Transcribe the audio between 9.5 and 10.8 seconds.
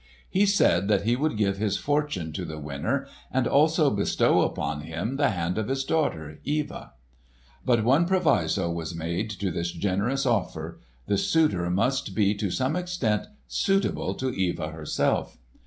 this generous offer;